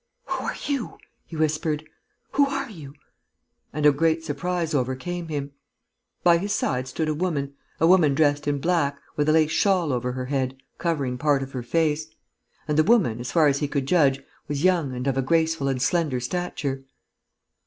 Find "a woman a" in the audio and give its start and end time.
7.07-7.85